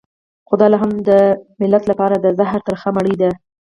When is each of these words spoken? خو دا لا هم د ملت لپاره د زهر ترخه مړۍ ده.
خو 0.47 0.53
دا 0.61 0.67
لا 0.71 0.77
هم 0.83 0.91
د 1.09 1.09
ملت 1.61 1.83
لپاره 1.91 2.15
د 2.19 2.25
زهر 2.39 2.59
ترخه 2.67 2.89
مړۍ 2.95 3.15
ده. 3.21 3.31